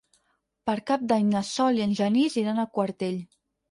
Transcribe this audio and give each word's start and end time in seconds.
Per 0.69 0.75
Cap 0.87 1.05
d'Any 1.13 1.29
na 1.35 1.43
Sol 1.51 1.79
i 1.83 1.87
en 1.89 1.97
Genís 2.03 2.43
iran 2.47 2.67
a 2.67 2.71
Quartell. 2.77 3.27